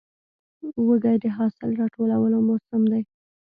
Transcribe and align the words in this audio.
وږی 0.87 1.15
د 1.23 1.25
حاصل 1.37 1.69
راټولو 1.79 2.37
موسم 2.47 2.81
دی. 2.91 3.01